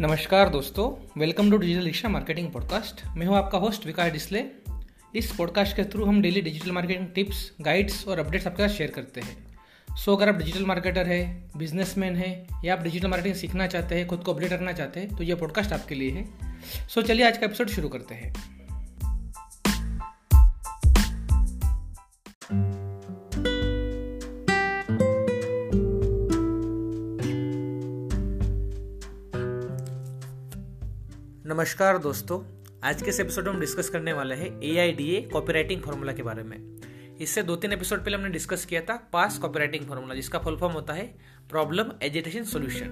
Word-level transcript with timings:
नमस्कार 0.00 0.48
दोस्तों 0.48 0.86
welcome 1.20 1.50
to 1.50 1.56
digital 1.56 1.84
rickshaw 1.84 2.08
marketing 2.08 2.50
podcast 2.52 3.00
मैं 3.16 3.26
हूँ 3.26 3.36
आपका 3.36 3.58
होस्ट 3.58 3.86
विकास 3.86 4.10
डिस्ले। 4.12 4.44
इस 5.14 5.30
पॉडकास्ट 5.36 5.76
के 5.76 5.84
थ्रू 5.84 6.04
हम 6.04 6.20
daily 6.22 6.40
digital 6.40 6.72
marketing 6.72 7.06
tips 7.14 7.40
guides 7.60 8.06
और 8.08 8.18
अपडेट्स 8.18 8.46
आपके 8.46 8.68
साथ 8.68 8.74
शेयर 8.74 8.90
करते 8.90 9.20
हैं। 9.20 9.96
सो 9.96 10.16
अगर 10.16 10.28
आप 10.28 10.34
डिजिटल 10.34 10.64
मार्केटर 10.64 11.06
है 11.06 11.20
बिजनेसमैन 11.56 12.16
है, 12.16 12.46
या 12.64 12.74
आप 12.74 12.82
डिजिटल 12.82 13.08
मार्केटिंग 13.08 13.34
सीखना 13.34 13.66
चाहते 13.66 13.94
हैं, 13.94 14.06
खुद 14.06 14.22
को 14.22 14.32
अपडेट 14.34 14.50
करना 14.50 14.72
चाहते 14.72 15.00
हैं 15.00 15.16
तो 15.16 15.24
यह 15.24 15.36
पॉडकास्ट 15.36 15.72
आपके 15.72 15.94
लिए 15.94 16.10
है। 16.10 16.88
सो 16.88 17.02
चलिए 17.02 17.26
आज 17.26 17.38
का 17.38 17.46
एपिसोड 17.46 17.68
शुरू 17.68 17.88
करते 17.88 18.14
हैं। 18.14 18.34
नमस्कार 31.46 31.98
दोस्तों, 31.98 32.38
आज 32.84 33.02
के 33.02 33.08
इस 33.08 33.18
एपिसोड 33.20 33.44
में 33.44 33.52
हम 33.52 33.58
डिस्कस 33.60 33.88
करने 33.88 34.12
वाले 34.12 34.34
हैं 34.34 34.48
A 34.62 34.76
I 34.78 34.92
D 34.92 35.04
A 35.14 35.20
copywriting 35.32 35.82
formula 35.82 36.12
के 36.12 36.22
बारे 36.22 36.42
में। 36.42 36.56
इससे 37.20 37.42
दो 37.42 37.56
तीन 37.56 37.72
एपिसोड 37.72 38.00
पहले 38.00 38.16
हमने 38.16 38.28
डिस्कस 38.28 38.64
किया 38.64 38.80
था 38.80 38.96
पास 39.12 39.38
कॉपीराइटिंग 39.38 39.86
फार्मूला 39.88 40.14
जिसका 40.14 40.38
फुल 40.38 40.56
फॉर्म 40.56 40.74
होता 40.74 40.92
है 40.92 41.04
प्रॉब्लम 41.50 41.92
एजिटेशन 42.02 42.44
सोल्यूशन 42.44 42.88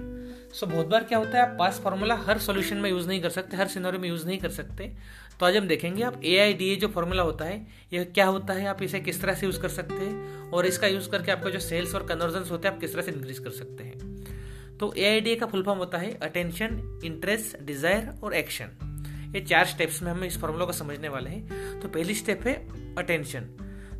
सो 0.53 0.65
बहुत 0.65 0.87
बार 0.87 1.03
क्या 1.03 1.17
होता 1.17 1.37
है, 1.37 1.43
आप 1.43 1.55
पास 1.59 1.81
फार्मूला 1.83 2.15
हर 2.17 2.39
सोल्यूशन 2.39 2.77
में 2.77 2.89
यूज़ 2.89 3.07
नहीं 3.07 3.21
कर 3.21 3.29
सकते, 3.29 3.57
हर 3.57 3.67
सिनेरियो 3.67 4.01
में 4.01 4.09
यूज़ 4.09 4.25
नहीं 4.27 4.37
कर 4.37 4.49
सकते। 4.49 4.91
तो 5.39 5.45
आज 5.45 5.57
हम 5.57 5.67
देखेंगे 5.67 6.03
आप 6.03 6.21
ए 6.23 6.37
आई 6.37 6.53
डी 6.53 6.71
ए 6.73 6.75
जो 6.75 6.87
फॉर्मूला 6.87 7.23
होता 7.23 7.45
है, 7.45 7.65
यह 7.93 8.03
क्या 8.03 8.25
होता 8.25 8.53
है, 8.53 8.67
आप 8.67 8.83
इसे 8.83 8.99
किस 8.99 9.21
तरह 9.21 9.33
से 9.33 9.45
यूज़ 9.45 9.59
कर 9.61 9.69
सकते 9.69 9.93
हैं, 9.95 10.51
और 10.51 10.65
इसका 10.65 10.87
यूज़ 10.87 11.09
करके 11.09 11.31
आपका 11.31 11.49
जो 11.49 11.59
सेल्स 11.59 11.95
और 11.95 12.07
कन्वर्जन 12.07 12.49
होते 12.51 12.67
हैं, 12.67 12.75
आप 12.75 12.81
किस 12.81 12.93
तरह 12.93 13.01
से 13.01 13.11
इंक्रीज 13.11 13.39
कर 13.39 13.49
सकते 13.51 13.83
हैं। 13.83 14.24
तो 14.79 14.93
ए 14.97 15.35
का 15.39 15.45
फुल 15.45 15.63
फॉर्म 15.63 15.79
होता 15.79 15.97
है 15.97 16.13
अटेंशन 16.23 17.01
इंटरेस्ट 17.05 17.61
डिज़ायर 17.63 18.13
और 18.23 18.33
एक्शन 18.35 19.31
ये 19.35 19.41
चार 19.41 19.65
स्टेप्स 19.65 20.01
में 20.03 20.11
हम 20.11 20.23
इस 20.23 20.39
फॉर्मूला 20.41 20.65
को 20.65 20.71
समझने 20.73 21.09
वाले 21.09 21.29
हैं। 21.29 21.79
तो 21.81 21.87
पहली 21.89 22.15
स्टेप 22.15 22.47
है 22.47 22.55
अटेंशन 22.97 23.49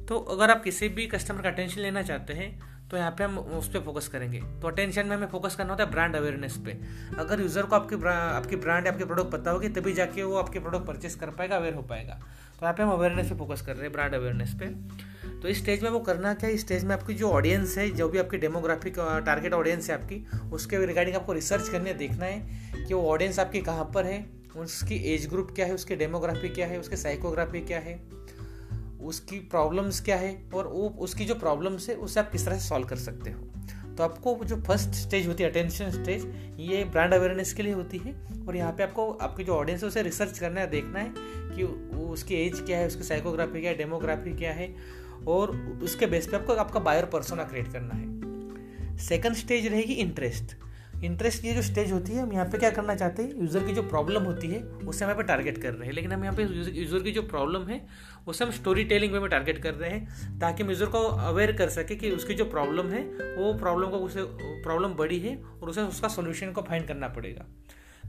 तो 0.07 0.17
अगर 0.19 0.51
आप 0.51 0.63
किसी 0.63 0.89
भी 0.89 1.05
कस्टमर 1.07 1.41
का 1.41 1.49
अटेंशन 1.49 1.81
लेना 1.81 2.01
चाहते 2.03 2.33
हैं 2.33 2.49
तो 2.89 2.97
यहाँ 2.97 3.11
पे 3.11 3.23
हम 3.23 3.37
उस 3.37 3.67
पर 3.69 3.79
फोकस 3.81 4.07
करेंगे। 4.07 4.39
तो 4.61 4.67
अटेंशन 4.67 5.07
में 5.07 5.15
हमें 5.15 5.27
फोकस 5.27 5.55
करना 5.55 5.71
होता 5.71 5.83
है 5.83 5.91
ब्रांड 5.91 6.15
अवेयरनेस 6.15 6.57
पे। 6.65 6.77
अगर 7.19 7.41
यूज़र 7.41 7.65
को 7.65 7.75
आपकी 7.75 7.95
आपकी 8.07 8.55
ब्रांड 8.55 8.87
आपके 8.87 9.05
प्रोडक्ट 9.05 9.31
पता 9.31 9.51
होगी 9.51 9.69
तभी 9.69 9.93
जाके 9.93 10.23
वो 10.23 10.37
आपके 10.37 10.59
प्रोडक्ट 10.59 10.85
परचेस 10.87 11.15
कर 11.15 11.29
पाएगा 11.31 11.55
अवेयर 11.55 11.73
हो 11.73 11.81
पाएगा। 11.83 12.13
तो 12.13 12.65
यहाँ 12.65 12.73
पे 12.73 12.83
हम 12.83 12.91
अवेयरनेस 12.91 13.29
पे 13.29 13.37
फोकस 13.37 13.61
कर 13.61 13.73
रहे 13.73 13.83
हैं 13.83 13.91
ब्रांड 13.91 14.13
अवेयरनेस 14.13 14.53
पे। 14.59 14.65
तो 15.41 15.47
इस 15.47 15.57
स्टेज 15.57 15.83
में 15.83 15.89
वो 15.89 15.99
करना 15.99 16.33
क्या 16.33 16.49
है? 16.49 16.55
इस 16.55 16.61
स्टेज 16.61 16.83
में 16.83 16.93
आपकी 16.95 17.13
जो 17.13 17.29
ऑडियंस 17.29 17.77
है, 17.77 17.89
जो 17.89 18.09
भी 18.09 18.19
आपकी 18.19 18.37
डेमोग्राफिक 18.37 18.95
टारगेट 19.25 19.53
ऑडियंस 19.53 19.89
है 19.89 19.95
आपकी, 19.95 20.25
उसके 20.53 20.85
रिगार्डिंग 20.85 21.15
आपको 21.15 21.33
रिसर्च 21.33 21.69
करने, 21.69 21.93
देखना 21.93 22.25
है 22.25 22.85
कि 22.87 22.93
वो 22.93 23.01
ऑडियंस 23.09 23.39
आपकी 23.39 23.61
कहाँ 23.61 23.91
पर 23.95 24.05
है, 24.05 24.25
उसकी 24.57 24.95
एज 25.13 25.27
ग्रुप 25.29 25.51
क्या 25.55 25.65
है, 25.65 25.73
उसकी 25.73 25.95
डेमोग्राफी 25.95 26.49
क्या 26.49 26.67
है, 26.67 26.79
उसकी 26.79 26.95
साइकोग्राफी 26.95 27.61
क्या 27.61 27.79
है, 27.79 27.99
उसकी 29.01 29.39
प्रॉब्लम्स 29.39 29.99
क्या 30.01 30.15
है, 30.15 30.37
और 30.53 30.67
वो, 30.67 30.87
उसकी 30.99 31.25
जो 31.25 31.35
प्रॉब्लम्स 31.35 31.89
है, 31.89 31.95
उसे 31.95 32.19
आप 32.19 32.31
किस 32.31 32.45
तरह 32.45 32.57
से 32.57 32.67
सॉल्व 32.67 32.87
कर 32.87 32.95
सकते 32.95 33.31
हो। 33.31 33.51
तो 33.95 34.03
आपको 34.03 34.39
जो 34.45 34.55
फ़र्स्ट 34.61 34.93
स्टेज 34.93 35.27
होती 35.27 35.43
है 35.43 35.49
अटेंशन 35.49 35.91
स्टेज 35.91 36.25
ये 36.59 36.83
ब्रांड 36.83 37.13
अवेयरनेस 37.13 37.53
के 37.53 37.63
लिए 37.63 37.73
होती 37.73 37.97
है, 37.97 38.13
और 38.47 38.55
यहाँ 38.55 38.71
पे 38.71 38.83
आपको, 38.83 39.11
आपकी 39.11 39.43
जो 39.43 39.53
ऑडियंस 39.53 39.83
है, 39.83 39.87
उसे 39.87 40.01
रिसर्च 40.01 40.39
करना 40.39 40.61
है, 40.61 40.69
देखना 40.69 40.99
है 40.99 41.13
कि 41.55 41.63
उसकी 42.05 42.35
एज 42.35 42.59
क्या 42.65 42.77
है, 42.77 42.87
उसकी 42.87 43.03
साइकोग्राफी 43.03 43.61
क्या 43.61 43.71
है 43.71 43.77
डेमोग्राफी 43.77 44.33
क्या 44.33 44.51
है 44.53 44.67
और 45.27 45.55
उसके 45.83 46.05
बेस 46.05 46.27
पे 46.27 46.38
आपको, 46.38 46.53
आपका 46.53 46.80
बायर 46.80 47.05
पर्सोना 47.05 47.44
क्रिएट 47.44 47.71
करना 47.73 47.94
है। 47.94 48.97
सेकंड 48.97 49.35
स्टेज 49.35 49.67
रहेगी 49.67 49.94
इंटरेस्ट 49.94 50.55
इंटरेस्ट 51.03 51.41
की 51.41 51.53
जो 51.53 51.61
स्टेज 51.61 51.91
होती 51.91 52.13
है, 52.13 52.21
हम 52.21 52.31
यहाँ 52.33 52.45
पे 52.45 52.58
क्या 52.58 52.70
करना 52.70 52.95
चाहते 52.95 53.23
हैं? 53.23 53.30
यूज़र 53.42 53.64
की 53.64 53.73
जो 53.73 53.81
प्रॉब्लम 53.83 54.23
होती 54.23 54.48
है, 54.48 54.61
उसे 54.61 55.05
हम 55.05 55.11
यहाँ 55.11 55.21
पे 55.21 55.27
टारगेट 55.27 55.58
कर 55.58 55.73
रहे 55.73 55.87
हैं। 55.87 55.93
लेकिन 55.93 56.11
हम 56.11 56.23
यहाँ 56.23 56.36
पे 56.36 56.43
यूज़र 56.43 56.99
की 56.99 57.11
जो 57.11 57.21
प्रॉब्लम 57.21 57.67
है, 57.67 57.81
उसे 58.27 58.45
हम 58.45 58.52
स्टोरी 58.52 58.83
टेलिंग 58.83 59.14
में 59.14 59.30
टारगेट 59.30 59.61
कर 59.64 59.73
रहे 59.73 59.89
हैं, 59.89 60.39
ताकि 60.39 60.64
हम 60.64 60.70
यूज़र 60.70 60.86
को 60.86 60.99
अवेयर 60.99 61.52
कर 61.52 61.70
सके 61.70 61.95
कि 61.95 62.11
उसकी 62.11 62.33
जो 62.33 62.45
प्रॉब्लम 62.45 62.89
है, 62.89 63.02
वो 63.37 63.53
प्रॉब्लम 63.53 63.89
को 63.89 63.97
उसे 63.97 64.23
प्रॉब्लम 64.64 64.93
बड़ी 64.93 65.20
है, 65.20 65.36
और 65.61 65.70
उसे 65.70 65.82
उसका 65.82 66.08
सोल्यूशन 66.08 66.52
को 66.52 66.61
फाइंड 66.61 66.87
करना 66.87 67.08
पड़ेगा। 67.08 67.45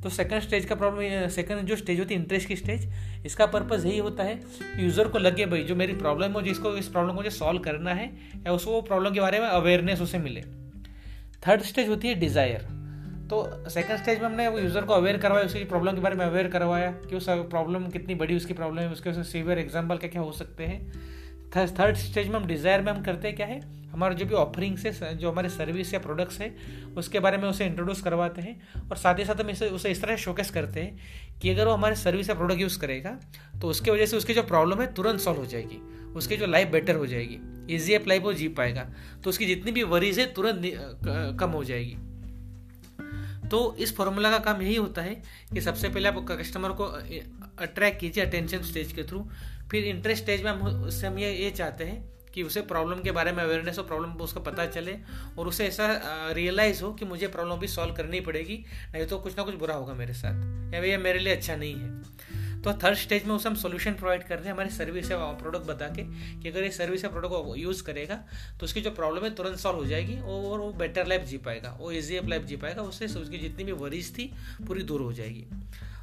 तो 0.02 0.10
सेकंड 0.10 0.42
स्टेज 0.42 0.64
का 0.64 0.74
प्रॉब्लम 0.74 1.28
सेकंड 1.30 1.66
जो 1.66 1.76
स्टेज 1.76 1.98
होती 1.98 2.14
है 2.14 2.20
इंटरेस्ट 2.20 2.48
की 2.48 2.56
स्टेज 2.56 2.88
इसका 3.26 3.46
पर्पज 3.48 3.86
यही 3.86 3.98
होता 3.98 4.24
है 4.24 4.34
कि 4.34 4.84
यूज़र 4.84 5.08
को 5.08 5.18
लगे, 5.18 5.46
भाई, 5.46 5.62
जो 5.62 5.76
मेरी 5.76 5.92
प्रॉब्लम 5.94 6.32
हो 6.32 6.42
जिसको 6.42 6.76
इस 6.76 6.88
प्रॉब्लम 6.88 7.10
को 7.10 7.16
मुझे 7.16 7.30
सॉल्व 7.32 7.60
करना 7.62 7.94
है, 7.94 8.06
या 8.46 8.52
उसको 8.52 8.80
प्रॉब्लम 8.82 9.14
के 9.14 9.20
बारे 9.20 9.40
में 9.40 9.46
अवेयरनेस 9.48 10.00
उसे 10.00 10.18
मिले. 10.18 10.42
थर्ड 11.42 11.62
स्टेज 11.64 11.88
होती 11.88 12.08
है 12.08 12.14
डिज़ायर 12.16 12.74
तो 13.30 13.68
सेकंड 13.70 13.98
स्टेज 13.98 14.18
में 14.20 14.26
हमने 14.26 14.46
वो 14.48 14.58
यूज़र 14.58 14.84
को 14.84 14.94
अवेयर 14.94 15.16
करवाया, 15.18 15.44
उसकी 15.44 15.64
प्रॉब्लम 15.64 15.94
के 15.94 16.00
बारे 16.00 16.16
में 16.16 16.24
अवेयर 16.24 16.48
करवाया, 16.48 16.90
कि 16.90 17.16
उस 17.16 17.26
प्रॉब्लम 17.28 17.86
कितनी 17.88 18.14
बड़ी, 18.14 18.36
उसकी 18.36 18.54
प्रॉब्लम 18.54 18.80
है, 18.80 18.90
उसके 18.92 19.22
सीवियर 19.24 19.58
एग्ज़ाम्पल 19.58 19.96
क्या 19.96 20.10
क्या 20.10 20.22
हो 20.22 20.32
सकते 20.32 20.64
हैं। 20.64 21.25
थर्ड 21.56 21.96
स्टेज 21.96 22.28
में 22.28 22.34
हम 22.34 22.46
डिज़ायर 22.46 22.82
में 22.82 22.92
हम 22.92 23.02
करते 23.02 23.32
क्या 23.32 23.46
है? 23.46 23.60
हमारे 23.90 24.14
जो 24.14 24.26
भी 24.26 24.34
ऑफरिंग्स 24.34 24.84
है 24.86 25.16
जो 25.18 25.30
हमारे 25.30 25.48
सर्विस 25.48 25.92
या 25.94 26.00
प्रोडक्ट्स 26.00 26.40
है, 26.40 26.54
उसके 26.96 27.20
बारे 27.20 27.38
में 27.38 27.48
उसे 27.48 27.66
इंट्रोड्यूस 27.66 28.00
करवाते 28.02 28.42
हैं 28.42 28.88
और 28.90 28.96
साथ 28.96 29.18
ही 29.18 29.24
साथ 29.24 29.40
हम 29.40 29.50
इसे, 29.50 29.68
उसे 29.68 29.90
इस 29.90 30.02
तरह 30.02 30.16
शोकेस 30.16 30.50
करते 30.50 30.80
हैं 30.80 31.38
कि 31.40 31.50
अगर 31.50 31.66
वो 31.66 31.72
हमारे 31.72 31.94
सर्विस 31.96 32.28
या 32.28 32.34
प्रोडक्ट 32.34 32.60
यूज़ 32.60 32.78
करेगा 32.78 33.18
तो 33.60 33.68
उसकी 33.68 33.90
वजह 33.90 34.06
से 34.06 34.16
उसकी 34.16 34.34
जो 34.34 34.42
प्रॉब्लम 34.42 34.80
है 34.80 34.92
तुरंत 34.94 35.20
सॉल्व 35.20 35.38
हो 35.38 35.46
जाएगी। 35.46 35.80
उसकी 36.12 36.36
जो 36.36 36.46
लाइफ 36.46 36.68
बेटर 36.68 36.96
हो 36.96 37.06
जाएगी। 37.06 37.38
ईजी 37.74 37.98
लाइफ 37.98 38.22
वो 38.22 38.32
जी 38.32 38.48
पाएगा। 38.48 38.86
तो 39.24 39.30
उसकी 39.30 39.46
जितनी 39.46 39.72
भी 39.72 39.82
वरीज 39.82 40.18
है 40.18 40.26
तुरंत 40.32 40.62
कम 41.40 41.50
हो 41.50 41.64
जाएगी। 41.64 41.96
तो 43.50 43.76
इस 43.78 43.96
फॉर्मूला 43.96 44.30
का 44.30 44.38
काम 44.38 44.62
यही 44.62 44.76
होता 44.76 45.02
है 45.02 45.22
कि 45.54 45.60
सबसे 45.60 45.88
पहले 45.88 46.08
आप 46.08 46.26
कस्टमर 46.30 46.70
को 46.70 46.84
अट्रैक्ट 47.58 48.00
कीजिए 48.00 48.24
अटेंशन 48.24 48.62
स्टेज 48.62 48.92
के 48.92 49.02
थ्रू 49.02 49.28
फिर 49.70 49.84
इंटरेस्ट 49.84 50.22
स्टेज 50.22 50.42
में 50.42 50.50
हम 50.50 50.84
उससे 50.84 51.06
हम 51.06 51.18
ये 51.18 51.32
ये 51.32 51.50
चाहते 51.50 51.84
हैं 51.84 52.16
कि 52.34 52.42
उसे 52.42 52.60
प्रॉब्लम 52.60 53.00
के 53.00 53.10
बारे 53.10 53.32
में 53.32 53.42
अवेयरनेस 53.44 53.78
हो 53.78 53.82
प्रॉब्लम 53.82 54.12
उसका 54.12 54.40
पता 54.40 54.66
चले 54.66 54.96
और 55.38 55.48
उसे 55.48 55.66
ऐसा 55.66 55.86
रियलाइज़ 56.32 56.82
हो 56.82 56.92
कि 56.92 57.04
मुझे 57.04 57.26
प्रॉब्लम 57.26 57.56
भी 57.56 57.68
सॉल्व 57.68 57.94
करनी 57.94 58.20
पड़ेगी, 58.20 58.64
नहीं 58.92 59.06
तो 59.06 59.18
कुछ 59.18 59.36
ना 59.36 59.42
कुछ 59.42 59.54
बुरा 59.54 59.74
होगा 59.74 59.94
मेरे 59.94 60.14
साथ। 60.14 60.74
या 60.74 60.80
भैया 60.80 60.98
मेरे 60.98 61.18
लिए 61.18 61.36
अच्छा 61.36 61.56
नहीं 61.56 61.74
है। 61.74 61.90
तो 62.66 62.72
थर्ड 62.74 62.96
स्टेज 62.98 63.24
में 63.24 63.34
उसे 63.34 63.48
हम 63.48 63.54
सोल्यूशन 63.54 63.94
प्रोवाइड 63.94 64.22
कर 64.22 64.36
रहे 64.36 64.44
हैं, 64.44 64.52
हमारी 64.52 64.70
सर्विस 64.70 65.10
या 65.10 65.16
प्रोडक्ट 65.40 65.66
बता 65.66 65.86
के 65.88 66.02
कि 66.42 66.48
अगर 66.48 66.62
ये 66.62 66.70
सर्विस 66.72 67.04
या 67.04 67.10
प्रोडक्ट 67.10 67.32
को 67.34 67.54
यूज़ 67.56 67.82
करेगा 67.84 68.14
तो 68.60 68.64
उसकी 68.66 68.80
जो 68.80 68.90
प्रॉब्लम 68.92 69.24
है 69.24 69.30
तुरंत 69.34 69.58
सॉल्व 69.58 69.78
हो 69.78 69.84
जाएगी 69.86 70.16
और 70.16 70.58
वो 70.58 70.72
बेटर 70.78 71.06
लाइफ 71.06 71.24
जी 71.24 71.38
पाएगा, 71.38 71.76
वो 71.80 71.92
ईजी 71.92 72.20
लाइफ 72.28 72.44
जी 72.44 72.56
पाएगा, 72.56 72.82
उससे 72.82 73.06
उसकी 73.06 73.38
जितनी 73.38 73.64
भी 73.64 73.72
वरीज 73.74 74.12
थी 74.18 74.32
पूरी 74.66 74.82
दूर 74.82 75.00
हो 75.00 75.12
जाएगी। 75.12 75.46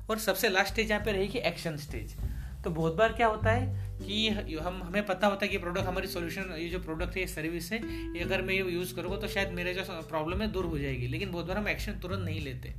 और 0.10 0.20
सबसे 0.20 0.50
लास्ट 0.50 0.72
स्टेज 0.74 0.92
यहाँ 0.92 1.04
पे 1.06 1.12
रहेगी 1.12 1.40
एक्शन 1.42 1.78
स्टेज 1.80 2.16
तो 2.64 2.70
बहुत 2.72 2.96
बार 2.96 3.14
क्या 3.14 3.28
होता 3.28 3.52
है 3.52 3.98
कि 4.00 4.28
हम, 4.30 4.82
हमें 4.84 5.06
पता 5.06 5.28
होता 5.28 5.46
है 5.46 5.52
कि 5.52 5.58
प्रोडक्ट 5.58 5.86
हमारी 5.86 6.08
सॉल्यूशन 6.08 6.56
ये 6.58 6.70
जो 6.70 6.80
प्रोडक्ट 6.80 7.16
है, 7.16 7.22
ये 7.22 7.28
सर्विस 7.28 7.72
है, 7.72 7.80
ये 8.16 8.24
अगर 8.24 8.42
मैं 8.42 8.54
ये 8.54 8.72
यूज़ 8.72 8.96
करूँगा 8.96 9.18
तो 9.18 9.28
शायद 9.28 9.50
मेरे 9.52 9.74
जो 9.74 9.84
प्रॉब्लम 10.10 10.42
है 10.42 10.52
दूर 10.52 10.66
हो 10.66 10.78
जाएगी, 10.80 11.08
लेकिन 11.08 11.32
बहुत 11.32 11.46
बार 11.46 11.58
हम 11.58 11.68
एक्शन 11.68 12.00
तुरंत 12.02 12.26
नहीं 12.26 12.42
लेते। 12.42 12.74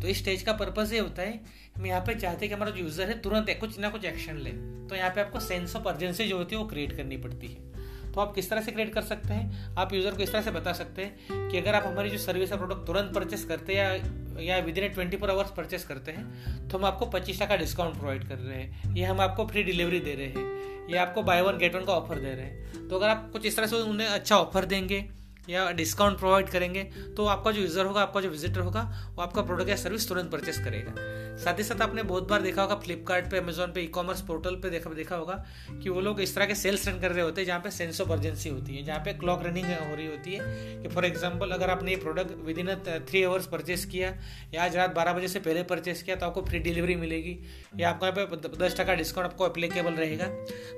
तो 0.00 0.08
इस 0.08 0.18
स्टेज 0.18 0.42
का 0.42 0.52
पर्पज 0.54 0.92
ये 0.92 0.98
होता 0.98 1.22
है 1.22 1.40
हम 1.76 1.86
यहाँ 1.86 2.00
पे 2.00 2.14
चाहते 2.14 2.46
हैं 2.46 2.48
कि 2.48 2.54
हमारा 2.54 2.70
जो 2.70 2.82
यूज़र 2.82 3.08
है 3.08 3.18
तुरंत 3.20 3.56
कुछ 3.60 3.78
ना 3.78 3.88
कुछ 3.88 4.04
एक्शन 4.04 4.36
ले। 4.38 4.50
तो 4.88 4.94
यहाँ 4.94 5.10
पे 5.10 5.20
आपको 5.20 5.40
सेंस 5.40 5.76
ऑफ़ 5.76 5.88
अर्जेंसी 5.88 6.28
जो 6.28 6.36
होती 6.38 6.54
है 6.54 6.60
वो 6.62 6.68
क्रिएट 6.68 6.96
करनी 6.96 7.16
पड़ती 7.16 7.46
है। 7.46 7.66
तो 8.12 8.20
आप 8.20 8.34
किस 8.34 8.48
तरह 8.50 8.60
से 8.60 8.72
क्रिएट 8.72 8.92
कर 8.94 9.02
सकते 9.02 9.34
हैं? 9.34 9.74
आप 9.76 9.92
यूज़र 9.92 10.14
को 10.14 10.22
इस 10.22 10.32
तरह 10.32 10.42
से 10.42 10.50
बता 10.50 10.72
सकते 10.72 11.02
हैं 11.02 11.48
कि 11.50 11.58
अगर 11.58 11.74
आप 11.74 11.86
हमारी 11.86 12.10
जो 12.10 12.18
सर्विस 12.18 12.52
है 12.52 12.58
प्रोडक्ट 12.58 12.86
तुरंत 12.86 13.14
परचेस 13.14 13.44
करते 13.44 13.74
हैं 13.74 13.84
या 13.84 14.42
या 14.42 14.58
within 14.78 14.84
a 14.84 14.88
twenty 14.88 15.16
four 15.16 15.30
hours 15.30 15.50
purchase 15.50 15.84
करते 15.84 16.12
हैं 16.12 16.68
तो 16.68 16.78
हम 16.78 16.84
आपको 16.84 17.06
पच्चीस 17.06 17.40
टका 17.42 17.56
डिस्काउंट 17.56 17.96
प्रोवाइड 17.96 18.28
कर 18.28 18.38
रहे 18.38 18.58
हैं। 18.58 18.94
ये 18.94 19.04
हम 19.04 19.20
आपको 19.20 19.46
फ्री 19.46 19.62
डिलीवरी 19.62 20.00
दे 20.00 20.14
रहे 20.14 20.26
हैं। 20.26 20.88
ये 20.90 20.96
आपको 20.96 21.22
बाय 21.22 21.40
वन 21.42 21.58
गेट 21.58 21.74
वन 21.74 21.84
का 21.84 21.92
ऑफ़र 21.92 22.18
दे 22.18 22.34
रहे 22.34 22.44
हैं। 22.44 22.88
तो 22.88 22.96
अगर 22.96 23.08
आप 23.08 23.28
कुछ 23.32 23.46
इस 23.46 23.56
तरह 23.56 23.66
से 23.66 23.76
उन्हें 23.84 24.06
अच्छा 24.08 24.36
ऑफ़र 24.36 24.64
देंगे 24.64 25.00
या 25.48 25.70
डिस्काउंट 25.72 26.18
प्रोवाइड 26.18 26.48
करेंगे 26.48 26.82
तो 27.16 27.26
आपका 27.26 27.50
जो 27.50 27.60
यूज़र 27.60 27.84
होगा, 27.84 28.02
आपका 28.02 28.20
जो 28.20 28.28
विजिटर 28.30 28.60
होगा, 28.60 28.82
वो 29.16 29.22
आपका 29.22 29.42
प्रोडक्ट 29.42 29.68
या 29.68 29.76
सर्विस 29.78 30.08
तुरंत 30.08 30.30
परचेस 30.32 30.58
करेगा। 30.64 30.94
साथ 31.38 31.58
ही 31.58 31.64
साथ 31.64 31.82
आपने 31.82 32.02
बहुत 32.04 32.28
बार 32.28 32.42
देखा 32.42 32.62
होगा 32.62 32.74
फ्लिपकार्ट 32.76 33.30
पे 33.30 33.38
अमेजोन 33.38 33.72
पे 33.72 33.80
ई 33.80 33.86
कॉमर्स 33.88 34.20
पोर्टल 34.22 34.54
पे 34.62 34.70
देखा 34.70 34.90
देखा 34.92 35.16
होगा 35.16 35.34
कि 35.82 35.90
वो 35.90 36.00
लोग 36.00 36.20
इस 36.20 36.34
तरह 36.34 36.46
के 36.46 36.54
सेल्स 36.56 36.88
रन 36.88 37.00
कर 37.00 37.12
रहे 37.12 37.24
होते 37.24 37.40
हैं 37.40 37.46
जहाँ 37.46 37.60
पे 37.60 37.70
सेंस 37.70 38.00
ऑफ़ 38.00 38.12
अर्जेंसी 38.12 38.48
होती 38.48 38.76
है, 38.76 38.84
जहाँ 38.84 38.98
पे 39.00 39.12
क्लॉक 39.14 39.42
रनिंग 39.44 39.66
हो 39.66 39.94
रही 39.94 40.06
होती 40.06 40.34
है 40.34 40.82
कि 40.82 40.88
फॉर 40.88 41.04
एग्ज़ाम्पल 41.04 41.50
अगर 41.50 41.70
आपने 41.70 41.90
ये 41.90 41.96
product 41.98 42.44
within 42.58 42.74
three 43.08 43.22
hours 43.24 43.46
purchase 43.48 43.84
किया 43.86 44.14
या 44.54 44.64
आज 44.64 44.76
रात 44.76 44.94
बारह 44.94 45.12
बजे 45.12 45.28
से 45.28 45.40
पहले 45.40 45.62
परचेस 45.64 46.02
किया 46.02 46.16
तो 46.16 46.26
आपको 46.26 46.42
फ्री 46.42 46.58
डिलीवरी 46.60 46.96
मिलेगी 46.96 47.38
या 47.76 47.90
आपको 47.90 48.06
यहाँ 48.06 48.26
पे 48.26 48.56
दस 48.58 48.76
टका 48.80 48.94
डिस्काउंट 48.94 49.30
आपको 49.30 49.44
अप्लीकेबल 49.44 49.92
रहेगा। 49.94 50.26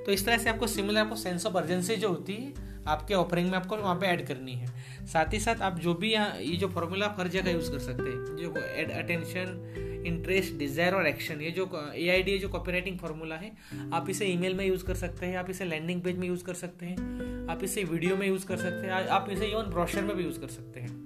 तो 0.05 0.11
इस 0.11 0.25
तरह 0.25 0.37
से 0.37 0.49
आपको 0.49 0.67
सिमिलर 0.69 0.99
आपको 0.99 1.15
सेंस 1.17 1.45
ऑफ़ 1.45 1.57
अर्जेंसी 1.57 1.95
जो 1.95 2.09
होती 2.09 2.33
है 2.35 2.69
आपके 2.87 3.13
ऑफरिंग 3.13 3.49
में 3.49 3.57
आपको 3.57 3.77
वहाँ 3.77 3.95
पे 3.95 4.07
ऐड 4.07 4.25
करनी 4.27 4.53
है। 4.53 4.67
साथ 5.07 5.33
ही 5.33 5.39
साथ 5.39 5.61
आप 5.61 5.79
जो 5.79 5.93
भी 5.93 6.11
यहाँ, 6.11 6.37
ये 6.39 6.55
जो 6.57 6.67
फॉर्मूला 6.67 7.05
आप 7.05 7.19
हर 7.19 7.27
जगह 7.27 7.51
यूज़ 7.51 7.71
कर 7.71 7.79
सकते 7.79 8.03
हैं। 8.03 8.35
जो 8.35 8.53
एड 8.57 8.91
अटेंशन 8.93 10.03
इंटरेस्ट 10.07 10.53
डिज़ायर 10.57 10.95
और 10.95 11.07
एक्शन 11.07 11.41
ये 11.41 11.51
जो 11.51 11.69
ए 11.95 12.07
आई 12.09 12.21
डी 12.23 12.37
जो 12.37 12.49
कॉपी 12.49 12.71
राइटिंग 12.71 12.97
फार्मूला 12.99 13.35
है, 13.35 13.51
आप 13.93 14.09
इसे 14.09 14.25
ईमेल 14.25 14.55
में 14.55 14.65
यूज़ 14.65 14.85
कर 14.85 14.95
सकते 14.95 15.25
हैं, 15.25 15.37
आप 15.37 15.49
इसे 15.49 15.65
लैंडिंग 15.65 16.01
पेज 16.01 16.17
में 16.17 16.27
यूज़ 16.27 16.43
कर 16.43 16.53
सकते 16.53 16.85
हैं, 16.85 17.47
आप 17.49 17.63
इसे 17.63 17.83
वीडियो 17.83 18.15
में 18.17 18.27
यूज़ 18.27 18.45
कर 18.47 18.57
सकते 18.57 18.87
हैं, 18.87 19.07
आप 19.09 19.29
इसे 19.31 19.47
इवन 19.47 19.69
ब्रोशर 19.71 20.01
में 20.01 20.15
भी 20.17 20.23
यूज़ 20.23 20.39
कर 20.39 20.47
सकते 20.49 20.79
हैं। 20.79 20.99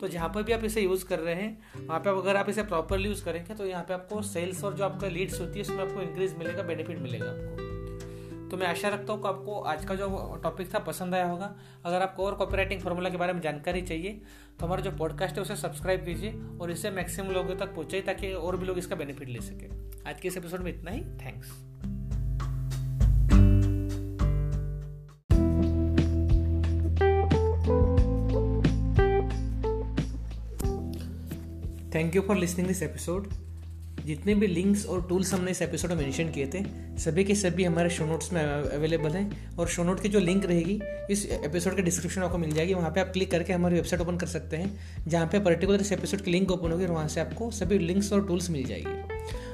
तो 0.00 0.08
जहाँ 0.08 0.28
पर 0.28 0.42
भी 0.42 0.52
आप 0.52 0.64
इसे 0.64 0.80
यूज़ 0.80 1.04
कर 1.06 1.18
रहे 1.18 1.34
हैं, 1.34 1.86
वहाँ 1.86 2.00
पे 2.00 2.10
अगर 2.10 2.36
आप 2.36 2.48
इसे 2.50 2.62
प्रॉपरली 2.64 3.08
यूज़ 3.08 3.24
करेंगे 3.24 3.54
तो 3.54 3.66
यहाँ 3.66 3.84
पे 3.84 3.94
आपको 3.94 4.22
सेल्स 4.24 4.64
और 4.64 4.74
जो 4.74 4.84
आपका 4.84 5.08
लीड्स 5.08 5.40
होती 5.40 5.58
है, 5.58 5.62
उसमें 5.62 5.84
आपको 5.84 6.00
इंक्रीज 6.02 6.34
मिलेगा 6.38 6.62
बेनिफिट 6.62 6.98
मिलेगा 6.98 7.26
आपको। 7.26 7.63
तो 8.54 8.58
मैं 8.58 8.66
आशा 8.66 8.88
रखता 8.88 9.12
हूँ 9.12 9.22
कि 9.22 9.28
आपको 9.28 9.54
आज 9.60 9.84
का 9.84 9.94
जो 9.94 10.40
टॉपिक 10.42 10.74
था 10.74 10.78
पसंद 10.78 11.14
आया 11.14 11.26
होगा। 11.26 11.50
अगर 11.84 12.02
आपको 12.02 12.26
और 12.26 12.34
कॉपीराइटिंग 12.34 12.80
फार्मूला 12.80 13.10
के 13.10 13.16
बारे 13.16 13.32
में 13.32 13.40
जानकारी 13.40 13.80
चाहिए 13.82 14.20
तो 14.60 14.66
हमारा 14.66 14.82
जो 14.82 14.90
पॉडकास्ट 14.90 15.36
है 15.36 15.42
उसे 15.42 15.56
सब्सक्राइब 15.56 16.04
कीजिए 16.04 16.34
और 16.60 16.70
इसे 16.70 16.90
मैक्सिमम 16.90 17.30
लोगों 17.30 17.56
तक 17.56 17.74
पहुँचाइए 17.74 18.02
ताकि 18.02 18.32
और 18.32 18.56
भी 18.56 18.66
लोग 18.66 18.78
इसका 18.78 18.96
बेनिफिट 18.96 19.28
ले 19.28 19.40
सके। 19.40 19.66
आज 20.10 20.20
के 20.20 20.28
इस 20.28 20.36
एपिसोड 20.36 20.60
में 20.60 20.72
इतना 20.72 20.90
ही। 20.90 21.00
Thanks 21.00 21.50
thank 31.94 32.16
you 32.16 32.22
for 32.22 32.36
listening 32.36 32.68
this 32.68 32.82
episode 32.82 33.26
जितने 34.04 34.34
भी 34.34 34.46
लिंक्स 34.46 34.84
और 34.86 35.06
टूल्स 35.08 35.32
हमने 35.34 35.50
इस 35.50 35.62
एपिसोड 35.62 35.90
में 35.90 35.96
मेंशन 35.96 36.30
किए 36.30 36.46
थे, 36.46 36.62
सभी 36.98 37.24
के 37.24 37.34
सभी 37.34 37.64
हमारे 37.64 37.90
शो 37.90 38.06
नोट्स 38.06 38.32
में 38.32 38.42
अवेलेबल 38.42 39.10
हैं। 39.10 39.56
और 39.56 39.68
शो 39.68 39.84
नोट 39.84 40.02
की 40.02 40.08
जो 40.08 40.20
लिंक 40.20 40.46
रहेगी, 40.46 40.80
इस 41.10 41.24
एपिसोड 41.26 41.76
के 41.76 41.82
डिस्क्रिप्शन 41.82 42.20
में 42.20 42.26
आपको 42.26 42.38
मिल 42.38 42.54
जाएगी। 42.54 42.74
वहाँ 42.74 42.90
पे 42.90 43.00
आप 43.00 43.10
क्लिक 43.12 43.30
करके 43.30 43.52
हमारी 43.52 43.74
वेबसाइट 43.74 44.02
ओपन 44.02 44.16
कर 44.16 44.26
सकते 44.26 44.56
हैं, 44.56 45.08
जहाँ 45.08 45.26
पे 45.26 45.38
पर्टिकुलर 45.40 45.80
इस 45.80 45.92
एपिसोड 45.92 46.20
की 46.20 46.30
लिंक 46.30 46.50
ओपन 46.50 46.72
होगी 46.72 46.84
और 46.84 46.90
वहाँ 46.90 47.08
से 47.08 47.20
आपको 47.20 47.50
सभी 47.50 47.78
लिंक्स 47.78 48.12
और 48.12 48.26
टूल्स 48.28 48.50
मिल 48.50 48.64
जाएगी। 48.64 49.02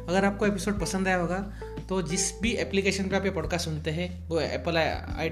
अगर 0.00 0.25
आपको 0.25 0.47
एपिसोड 0.47 0.81
पसंद 0.81 1.08
आया 1.08 1.17
होगा 1.17 1.38
तो 1.88 2.00
जिस 2.03 2.31
भी 2.41 2.50
एप्लीकेशन 2.56 3.05
पर 3.05 3.17
आप 3.17 3.25
ये 3.25 3.31
पॉडकास्ट 3.31 3.64
सुनते 3.64 3.91
हैं, 3.91 4.29
वो 4.29 4.41
एप्पल 4.41 4.76
आई 4.76 5.29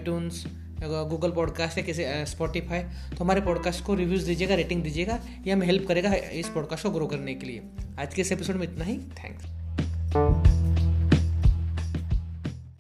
गूगल 0.81 1.31
पॉडकास्ट 1.31 1.79
या 1.79 1.85
किसी 1.85 2.05
स्पॉटिफाई 2.27 2.83
तो 3.11 3.25
हमारे 3.25 3.41
पॉडकास्ट 3.41 3.85
को 3.85 3.95
रिव्यूज़ 3.95 4.27
दीजिएगा 4.27 4.55
रेटिंग 4.55 4.83
दीजिएगा, 4.83 5.19
ये 5.47 5.53
हमें 5.53 5.67
हेल्प 5.67 5.87
करेगा 5.89 6.15
इस 6.15 6.49
पॉडकास्ट 6.49 6.83
को 6.83 6.91
ग्रो 6.91 7.07
करने 7.07 7.35
के 7.35 7.47
लिए। 7.47 7.63
आज 8.01 8.15
के 8.15 8.23
इस 8.23 8.33
एपिसोड 8.33 8.57
में 8.57 8.65
इतना 8.65 8.85
ही। 8.85 8.99
थैंक्स 9.19 10.48